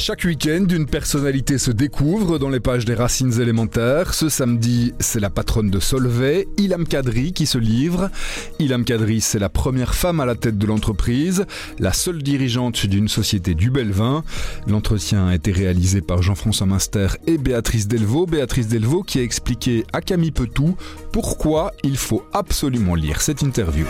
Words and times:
Chaque 0.00 0.24
week-end, 0.24 0.64
une 0.70 0.86
personnalité 0.86 1.58
se 1.58 1.70
découvre 1.70 2.38
dans 2.38 2.48
les 2.48 2.58
pages 2.58 2.86
des 2.86 2.94
racines 2.94 3.38
élémentaires. 3.38 4.14
Ce 4.14 4.30
samedi, 4.30 4.94
c'est 4.98 5.20
la 5.20 5.28
patronne 5.28 5.68
de 5.68 5.78
Solvay, 5.78 6.48
Ilham 6.56 6.88
Kadri, 6.88 7.34
qui 7.34 7.44
se 7.44 7.58
livre. 7.58 8.08
Ilham 8.58 8.86
Kadri, 8.86 9.20
c'est 9.20 9.38
la 9.38 9.50
première 9.50 9.94
femme 9.94 10.18
à 10.20 10.24
la 10.24 10.36
tête 10.36 10.56
de 10.56 10.66
l'entreprise, 10.66 11.44
la 11.78 11.92
seule 11.92 12.22
dirigeante 12.22 12.86
d'une 12.86 13.08
société 13.08 13.54
du 13.54 13.70
Belvin. 13.70 14.24
L'entretien 14.66 15.28
a 15.28 15.34
été 15.34 15.52
réalisé 15.52 16.00
par 16.00 16.22
Jean-François 16.22 16.66
Minster 16.66 17.08
et 17.26 17.36
Béatrice 17.36 17.86
Delvaux. 17.86 18.24
Béatrice 18.24 18.68
Delvaux 18.68 19.02
qui 19.02 19.18
a 19.18 19.22
expliqué 19.22 19.84
à 19.92 20.00
Camille 20.00 20.32
Petou 20.32 20.76
pourquoi 21.12 21.72
il 21.84 21.98
faut 21.98 22.24
absolument 22.32 22.94
lire 22.94 23.20
cette 23.20 23.42
interview. 23.42 23.84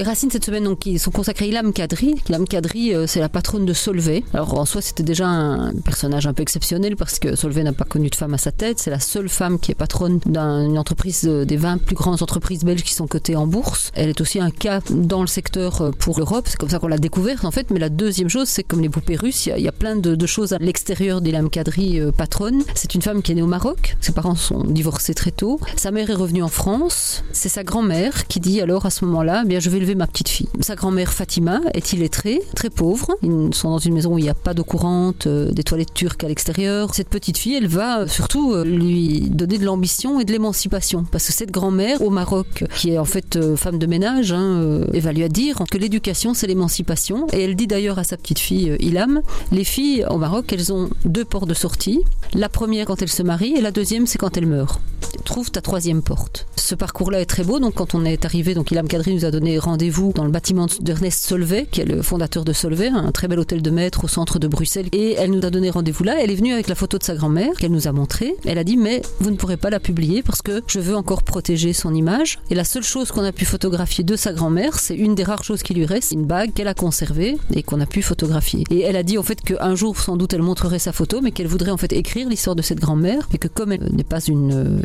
Les 0.00 0.06
racines 0.06 0.30
cette 0.30 0.46
semaine 0.46 0.64
donc, 0.64 0.78
qui 0.78 0.98
sont 0.98 1.10
consacrées 1.10 1.44
à 1.44 1.48
Ilham 1.48 1.74
Kadri. 1.74 2.14
Ilham 2.30 2.48
Kadri, 2.48 2.94
euh, 2.94 3.06
c'est 3.06 3.20
la 3.20 3.28
patronne 3.28 3.66
de 3.66 3.74
Solvay. 3.74 4.24
Alors 4.32 4.58
en 4.58 4.64
soi, 4.64 4.80
c'était 4.80 5.02
déjà 5.02 5.28
un 5.28 5.74
personnage 5.74 6.26
un 6.26 6.32
peu 6.32 6.40
exceptionnel 6.40 6.96
parce 6.96 7.18
que 7.18 7.36
Solvay 7.36 7.62
n'a 7.62 7.74
pas 7.74 7.84
connu 7.84 8.08
de 8.08 8.14
femme 8.14 8.32
à 8.32 8.38
sa 8.38 8.50
tête. 8.50 8.78
C'est 8.78 8.88
la 8.88 8.98
seule 8.98 9.28
femme 9.28 9.58
qui 9.58 9.72
est 9.72 9.74
patronne 9.74 10.18
d'une 10.24 10.78
entreprise 10.78 11.26
euh, 11.28 11.44
des 11.44 11.58
20 11.58 11.82
plus 11.82 11.96
grandes 11.96 12.22
entreprises 12.22 12.64
belges 12.64 12.82
qui 12.82 12.94
sont 12.94 13.06
cotées 13.06 13.36
en 13.36 13.46
bourse. 13.46 13.90
Elle 13.92 14.08
est 14.08 14.22
aussi 14.22 14.40
un 14.40 14.50
cas 14.50 14.80
dans 14.88 15.20
le 15.20 15.26
secteur 15.26 15.82
euh, 15.82 15.90
pour 15.90 16.18
l'Europe. 16.18 16.46
C'est 16.48 16.56
comme 16.56 16.70
ça 16.70 16.78
qu'on 16.78 16.88
l'a 16.88 16.96
découverte 16.96 17.44
en 17.44 17.50
fait. 17.50 17.70
Mais 17.70 17.78
la 17.78 17.90
deuxième 17.90 18.30
chose, 18.30 18.48
c'est 18.48 18.62
comme 18.64 18.80
les 18.80 18.88
poupées 18.88 19.16
russes, 19.16 19.44
il 19.54 19.62
y, 19.62 19.68
a 19.68 19.72
plein 19.72 19.96
de, 19.96 20.26
choses 20.26 20.54
à 20.54 20.58
l'extérieur 20.60 21.20
d'Ilham 21.20 21.50
Kadri, 21.50 22.00
patronne. 22.16 22.62
C'est 22.74 22.94
une 22.94 23.02
femme 23.02 23.20
qui 23.20 23.32
est 23.32 23.34
née 23.34 23.42
au 23.42 23.46
Maroc. 23.46 23.98
Ses 24.00 24.12
parents 24.12 24.34
sont 24.34 24.64
divorcés 24.64 25.12
très 25.12 25.30
tôt. 25.30 25.60
Sa 25.76 25.90
mère 25.90 26.08
est 26.08 26.14
revenue 26.14 26.42
en 26.42 26.48
France. 26.48 27.22
C'est 27.32 27.50
sa 27.50 27.64
grand-mère 27.64 28.26
qui 28.28 28.40
dit 28.40 28.62
alors 28.62 28.86
à 28.86 28.90
ce 28.90 29.04
moment-là, 29.04 29.42
eh 29.44 29.46
bien 29.46 29.60
je 29.60 29.68
vais 29.68 29.89
ma 29.94 30.06
petite 30.06 30.28
fille. 30.28 30.48
Sa 30.60 30.74
grand-mère 30.74 31.12
Fatima 31.12 31.60
est 31.74 31.92
illettrée, 31.92 32.42
très 32.54 32.70
pauvre. 32.70 33.08
Ils 33.22 33.54
sont 33.54 33.70
dans 33.70 33.78
une 33.78 33.94
maison 33.94 34.14
où 34.14 34.18
il 34.18 34.22
n'y 34.22 34.30
a 34.30 34.34
pas 34.34 34.54
d'eau 34.54 34.64
courante, 34.64 35.26
euh, 35.26 35.50
des 35.52 35.62
toilettes 35.62 35.94
turques 35.94 36.24
à 36.24 36.28
l'extérieur. 36.28 36.94
Cette 36.94 37.08
petite 37.08 37.38
fille, 37.38 37.54
elle 37.54 37.66
va 37.66 38.00
euh, 38.00 38.06
surtout 38.06 38.52
euh, 38.52 38.64
lui 38.64 39.30
donner 39.30 39.58
de 39.58 39.64
l'ambition 39.64 40.20
et 40.20 40.24
de 40.24 40.32
l'émancipation. 40.32 41.04
Parce 41.10 41.26
que 41.26 41.32
cette 41.32 41.50
grand-mère 41.50 42.02
au 42.02 42.10
Maroc, 42.10 42.64
qui 42.76 42.90
est 42.90 42.98
en 42.98 43.04
fait 43.04 43.38
femme 43.56 43.78
de 43.78 43.86
ménage, 43.86 44.32
hein, 44.32 44.84
elle 44.92 45.00
va 45.00 45.12
lui 45.12 45.28
dire 45.28 45.56
que 45.70 45.78
l'éducation, 45.78 46.34
c'est 46.34 46.46
l'émancipation. 46.46 47.26
Et 47.32 47.42
elle 47.42 47.56
dit 47.56 47.66
d'ailleurs 47.66 47.98
à 47.98 48.04
sa 48.04 48.16
petite 48.16 48.38
fille 48.38 48.76
Ilham, 48.80 49.22
les 49.52 49.64
filles 49.64 50.04
au 50.08 50.16
Maroc, 50.16 50.52
elles 50.52 50.72
ont 50.72 50.90
deux 51.04 51.24
portes 51.24 51.48
de 51.48 51.54
sortie. 51.54 52.00
La 52.34 52.48
première 52.48 52.86
quand 52.86 53.02
elles 53.02 53.08
se 53.08 53.22
marient 53.22 53.56
et 53.56 53.60
la 53.60 53.70
deuxième, 53.70 54.06
c'est 54.06 54.18
quand 54.18 54.36
elles 54.36 54.46
meurent. 54.46 54.80
Trouve 55.24 55.50
ta 55.50 55.60
troisième 55.60 56.02
porte. 56.02 56.46
Ce 56.56 56.74
parcours-là 56.74 57.20
est 57.20 57.26
très 57.26 57.44
beau. 57.44 57.60
Donc 57.60 57.74
quand 57.74 57.94
on 57.94 58.04
est 58.04 58.24
arrivé, 58.24 58.54
donc 58.54 58.70
Ilham 58.70 58.88
Kadri 58.88 59.14
nous 59.14 59.24
a 59.24 59.30
donné 59.30 59.58
rendez 59.58 59.80
rendez-vous 59.80 60.12
dans 60.14 60.24
le 60.24 60.30
bâtiment 60.30 60.66
d'Ernest 60.80 61.24
Solvay, 61.24 61.66
qui 61.70 61.80
est 61.80 61.84
le 61.84 62.02
fondateur 62.02 62.44
de 62.44 62.52
Solvay, 62.52 62.88
un 62.88 63.12
très 63.12 63.28
bel 63.28 63.38
hôtel 63.38 63.62
de 63.62 63.70
maître 63.70 64.04
au 64.04 64.08
centre 64.08 64.38
de 64.38 64.46
Bruxelles. 64.46 64.88
Et 64.92 65.12
elle 65.12 65.30
nous 65.30 65.44
a 65.44 65.50
donné 65.50 65.70
rendez-vous 65.70 66.04
là. 66.04 66.16
Elle 66.20 66.30
est 66.30 66.34
venue 66.34 66.52
avec 66.52 66.68
la 66.68 66.74
photo 66.74 66.98
de 66.98 67.02
sa 67.02 67.14
grand-mère 67.14 67.54
qu'elle 67.56 67.70
nous 67.72 67.88
a 67.88 67.92
montrée. 67.92 68.34
Elle 68.44 68.58
a 68.58 68.64
dit 68.64 68.76
mais 68.76 69.00
vous 69.20 69.30
ne 69.30 69.36
pourrez 69.36 69.56
pas 69.56 69.70
la 69.70 69.80
publier 69.80 70.22
parce 70.22 70.42
que 70.42 70.62
je 70.66 70.80
veux 70.80 70.96
encore 70.96 71.22
protéger 71.22 71.72
son 71.72 71.94
image. 71.94 72.38
Et 72.50 72.54
la 72.54 72.64
seule 72.64 72.82
chose 72.82 73.10
qu'on 73.10 73.24
a 73.24 73.32
pu 73.32 73.44
photographier 73.44 74.04
de 74.04 74.16
sa 74.16 74.32
grand-mère, 74.32 74.78
c'est 74.78 74.96
une 74.96 75.14
des 75.14 75.24
rares 75.24 75.44
choses 75.44 75.62
qui 75.62 75.72
lui 75.72 75.86
reste, 75.86 76.12
une 76.12 76.26
bague 76.26 76.52
qu'elle 76.52 76.68
a 76.68 76.74
conservée 76.74 77.38
et 77.54 77.62
qu'on 77.62 77.80
a 77.80 77.86
pu 77.86 78.02
photographier. 78.02 78.64
Et 78.70 78.80
elle 78.80 78.96
a 78.96 79.02
dit 79.02 79.16
en 79.16 79.22
fait 79.22 79.40
qu'un 79.40 79.74
jour 79.74 79.98
sans 79.98 80.16
doute 80.16 80.34
elle 80.34 80.42
montrerait 80.42 80.78
sa 80.78 80.92
photo, 80.92 81.20
mais 81.22 81.30
qu'elle 81.30 81.46
voudrait 81.46 81.70
en 81.70 81.78
fait 81.78 81.92
écrire 81.92 82.28
l'histoire 82.28 82.54
de 82.54 82.62
cette 82.62 82.80
grand-mère 82.80 83.28
et 83.32 83.38
que 83.38 83.48
comme 83.48 83.72
elle 83.72 83.88
n'est 83.92 84.04
pas 84.04 84.20
une 84.20 84.52
euh, 84.52 84.78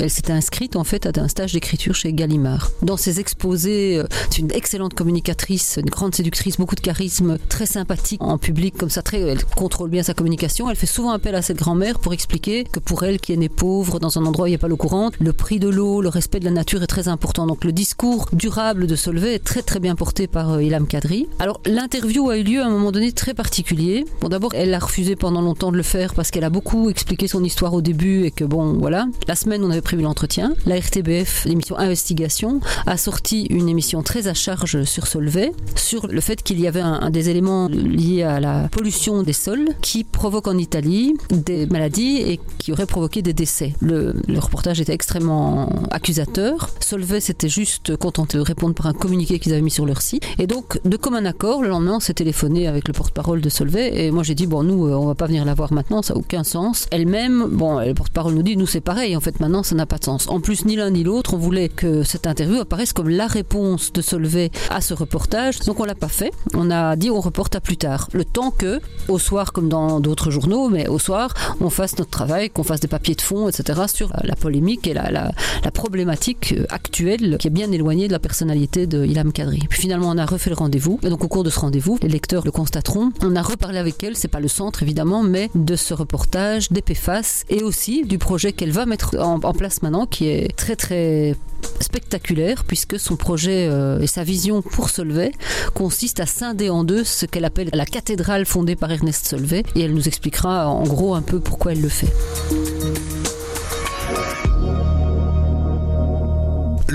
elle 0.00 0.10
s'était 0.10 0.32
inscrite 0.32 0.76
en 0.76 0.84
fait 0.84 1.06
à 1.06 1.20
un 1.20 1.28
stage 1.28 1.52
d'écriture 1.52 1.94
chez 1.94 2.12
Gallimard. 2.12 2.70
Dans 2.82 2.96
ses 2.96 3.20
exposés, 3.20 3.98
euh, 3.98 4.04
c'est 4.30 4.38
une 4.38 4.52
excellente 4.52 4.94
communicatrice, 4.94 5.78
une 5.80 5.90
grande 5.90 6.14
séductrice, 6.14 6.56
beaucoup 6.56 6.74
de 6.74 6.80
charisme, 6.80 7.38
très 7.48 7.66
sympathique 7.66 8.22
en 8.22 8.38
public, 8.38 8.76
comme 8.76 8.90
ça, 8.90 9.02
elle 9.12 9.44
contrôle 9.44 9.90
bien 9.90 10.02
sa 10.02 10.14
communication. 10.14 10.68
Elle 10.68 10.76
fait 10.76 10.86
souvent 10.86 11.10
appel 11.10 11.34
à 11.34 11.42
cette 11.42 11.58
grand-mère 11.58 11.98
pour 11.98 12.12
expliquer 12.12 12.64
que 12.64 12.80
pour 12.80 13.04
elle, 13.04 13.20
qui 13.20 13.32
est 13.32 13.36
née 13.36 13.48
pauvre, 13.48 13.98
dans 14.00 14.18
un 14.18 14.26
endroit 14.26 14.44
où 14.44 14.46
il 14.48 14.50
n'y 14.50 14.56
a 14.56 14.58
pas 14.58 14.68
l'eau 14.68 14.76
courante, 14.76 15.14
le 15.20 15.32
prix 15.32 15.58
de 15.58 15.68
l'eau, 15.68 16.00
le 16.00 16.08
respect 16.08 16.40
de 16.40 16.44
la 16.44 16.50
nature 16.50 16.82
est 16.82 16.86
très 16.86 17.08
important. 17.08 17.46
Donc 17.46 17.64
le 17.64 17.72
discours 17.72 18.28
durable 18.32 18.86
de 18.86 18.96
Solvay 18.96 19.34
est 19.34 19.44
très 19.44 19.62
très 19.62 19.80
bien 19.80 19.94
porté 19.94 20.26
par 20.26 20.52
euh, 20.52 20.62
Ilham 20.62 20.86
Kadri. 20.86 21.28
Alors 21.38 21.60
l'interview 21.66 22.28
a 22.30 22.38
eu 22.38 22.42
lieu 22.42 22.60
à 22.60 22.66
un 22.66 22.70
moment 22.70 22.92
donné 22.92 23.12
très 23.12 23.34
particulier. 23.34 24.04
Bon 24.20 24.28
d'abord, 24.28 24.52
elle 24.54 24.74
a 24.74 24.78
refusé 24.78 25.16
pendant 25.16 25.40
longtemps 25.40 25.72
de 25.72 25.76
le 25.76 25.82
faire 25.82 26.14
parce 26.14 26.30
qu'elle 26.30 26.44
a 26.44 26.50
beaucoup 26.50 26.90
expliqué 26.90 27.28
son 27.28 27.44
histoire 27.44 27.74
au 27.74 27.82
début 27.82 28.24
et 28.24 28.30
que 28.30 28.44
bon, 28.44 28.74
voilà. 28.74 29.06
La 29.28 29.34
semaine, 29.34 29.64
on 29.64 29.70
avait 29.72 29.80
prévu 29.80 30.04
l'entretien. 30.04 30.54
La 30.66 30.78
RTBF, 30.78 31.46
l'émission 31.46 31.76
Investigation, 31.76 32.60
a 32.86 32.96
sorti 32.96 33.46
une 33.46 33.68
émission 33.68 34.04
très 34.04 34.28
à 34.28 34.34
charge 34.34 34.84
sur 34.84 35.08
Solvay, 35.08 35.50
sur 35.74 36.06
le 36.06 36.20
fait 36.20 36.44
qu'il 36.44 36.60
y 36.60 36.68
avait 36.68 36.80
un, 36.80 37.10
des 37.10 37.28
éléments 37.28 37.66
liés 37.66 38.22
à 38.22 38.38
la 38.38 38.68
pollution 38.68 39.24
des 39.24 39.32
sols 39.32 39.70
qui 39.82 40.04
provoque 40.04 40.46
en 40.46 40.56
Italie 40.56 41.14
des 41.30 41.66
maladies 41.66 42.18
et 42.18 42.40
qui 42.58 42.70
aurait 42.70 42.86
provoqué 42.86 43.20
des 43.20 43.32
décès. 43.32 43.72
Le, 43.80 44.14
reportage 44.36 44.80
était 44.80 44.92
extrêmement 44.94 45.70
accusateur. 45.90 46.70
Solvay 46.78 47.18
s'était 47.18 47.48
juste 47.48 47.96
contenté 47.96 48.38
de 48.38 48.42
répondre 48.42 48.76
par 48.76 48.86
un 48.86 48.92
communiqué 48.92 49.40
qu'ils 49.40 49.52
avaient 49.52 49.60
mis 49.60 49.72
sur 49.72 49.86
leur 49.86 50.02
site. 50.02 50.22
Et 50.38 50.46
donc, 50.46 50.78
de 50.84 50.96
commun 50.96 51.24
accord, 51.24 51.62
le 51.62 51.68
lendemain, 51.68 51.96
on 51.96 52.00
s'est 52.00 52.14
téléphoné 52.14 52.68
avec 52.68 52.86
le 52.86 52.92
porte-parole 52.92 53.40
de 53.40 53.48
Solvay 53.48 54.04
et 54.04 54.12
moi 54.12 54.22
j'ai 54.22 54.36
dit, 54.36 54.46
bon, 54.46 54.62
nous, 54.62 54.86
euh, 54.86 54.94
on 54.94 55.06
va 55.06 55.16
pas 55.16 55.26
venir 55.26 55.44
la 55.44 55.54
voir 55.54 55.72
maintenant, 55.72 56.02
ça 56.02 56.14
n'a 56.14 56.20
aucun 56.20 56.44
sens. 56.44 56.86
Elle-même, 56.92 57.48
bon, 57.50 57.80
le 57.80 57.92
porte-parole 57.92 58.34
nous 58.34 58.42
dit, 58.44 58.56
nous 58.56 58.68
c'est 58.68 58.80
pareil, 58.80 59.15
en 59.16 59.20
fait, 59.20 59.40
maintenant, 59.40 59.62
ça 59.62 59.74
n'a 59.74 59.86
pas 59.86 59.98
de 59.98 60.04
sens. 60.04 60.28
En 60.28 60.40
plus, 60.40 60.64
ni 60.64 60.76
l'un 60.76 60.90
ni 60.90 61.02
l'autre, 61.02 61.34
on 61.34 61.38
voulait 61.38 61.68
que 61.68 62.02
cette 62.02 62.26
interview 62.26 62.60
apparaisse 62.60 62.92
comme 62.92 63.08
la 63.08 63.26
réponse 63.26 63.92
de 63.92 64.02
Solvay 64.02 64.50
à 64.70 64.80
ce 64.80 64.94
reportage. 64.94 65.60
Donc 65.60 65.80
on 65.80 65.84
l'a 65.84 65.94
pas 65.94 66.08
fait. 66.08 66.32
On 66.54 66.70
a 66.70 66.96
dit 66.96 67.10
on 67.10 67.20
reporte 67.20 67.56
à 67.56 67.60
plus 67.60 67.76
tard. 67.76 68.08
Le 68.12 68.24
temps 68.24 68.50
que, 68.50 68.80
au 69.08 69.18
soir 69.18 69.52
comme 69.52 69.68
dans 69.68 70.00
d'autres 70.00 70.30
journaux, 70.30 70.68
mais 70.68 70.88
au 70.88 70.98
soir, 70.98 71.34
on 71.60 71.70
fasse 71.70 71.98
notre 71.98 72.10
travail, 72.10 72.50
qu'on 72.50 72.62
fasse 72.62 72.80
des 72.80 72.88
papiers 72.88 73.14
de 73.14 73.22
fond, 73.22 73.48
etc. 73.48 73.82
sur 73.92 74.12
la 74.22 74.36
polémique 74.36 74.86
et 74.86 74.94
la, 74.94 75.32
problématique 75.74 76.54
actuelle 76.70 77.36
qui 77.38 77.48
est 77.48 77.50
bien 77.50 77.70
éloignée 77.70 78.06
de 78.06 78.12
la 78.12 78.18
personnalité 78.18 78.86
de 78.86 79.04
Ilham 79.04 79.32
Kadri. 79.32 79.60
Puis 79.68 79.80
finalement 79.80 80.08
on 80.08 80.16
a 80.16 80.24
refait 80.24 80.50
le 80.50 80.56
rendez-vous. 80.56 80.98
Et 81.02 81.10
donc 81.10 81.22
au 81.22 81.28
cours 81.28 81.44
de 81.44 81.50
ce 81.50 81.58
rendez-vous, 81.58 81.98
les 82.02 82.08
lecteurs 82.08 82.44
le 82.44 82.50
constateront. 82.50 83.12
On 83.22 83.36
a 83.36 83.42
reparlé 83.42 83.78
avec 83.78 84.02
elle, 84.02 84.16
c'est 84.16 84.28
pas 84.28 84.40
le 84.40 84.48
centre 84.48 84.82
évidemment, 84.82 85.22
mais 85.22 85.50
de 85.54 85.76
ce 85.76 85.92
reportage, 85.92 86.70
des 86.70 86.82
PFAS 86.82 87.44
et 87.50 87.62
aussi 87.62 88.04
du 88.04 88.18
projet 88.18 88.52
qu'elle 88.52 88.72
va 88.72 88.86
en 89.14 89.52
place 89.52 89.82
maintenant 89.82 90.06
qui 90.06 90.28
est 90.28 90.56
très 90.56 90.76
très 90.76 91.34
spectaculaire 91.80 92.64
puisque 92.64 92.98
son 92.98 93.16
projet 93.16 93.68
euh, 93.70 94.00
et 94.00 94.06
sa 94.06 94.24
vision 94.24 94.62
pour 94.62 94.90
Solvay 94.90 95.32
consiste 95.74 96.20
à 96.20 96.26
scinder 96.26 96.70
en 96.70 96.84
deux 96.84 97.04
ce 97.04 97.26
qu'elle 97.26 97.44
appelle 97.44 97.70
la 97.72 97.86
cathédrale 97.86 98.46
fondée 98.46 98.76
par 98.76 98.90
Ernest 98.90 99.26
Solvay 99.26 99.62
et 99.74 99.80
elle 99.80 99.94
nous 99.94 100.08
expliquera 100.08 100.68
en 100.68 100.84
gros 100.84 101.14
un 101.14 101.22
peu 101.22 101.40
pourquoi 101.40 101.72
elle 101.72 101.82
le 101.82 101.88
fait. 101.88 102.12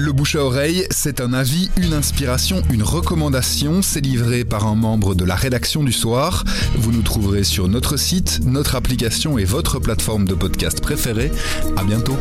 Le 0.03 0.13
bouche 0.13 0.35
à 0.35 0.43
oreille, 0.43 0.87
c'est 0.89 1.21
un 1.21 1.31
avis, 1.31 1.69
une 1.77 1.93
inspiration, 1.93 2.63
une 2.71 2.81
recommandation. 2.81 3.83
C'est 3.83 4.01
livré 4.01 4.43
par 4.43 4.65
un 4.65 4.73
membre 4.73 5.13
de 5.13 5.23
la 5.23 5.35
rédaction 5.35 5.83
du 5.83 5.91
soir. 5.91 6.43
Vous 6.75 6.91
nous 6.91 7.03
trouverez 7.03 7.43
sur 7.43 7.67
notre 7.67 7.97
site, 7.97 8.39
notre 8.43 8.73
application 8.75 9.37
et 9.37 9.45
votre 9.45 9.77
plateforme 9.77 10.27
de 10.27 10.33
podcast 10.33 10.81
préférée. 10.81 11.31
À 11.77 11.83
bientôt. 11.83 12.17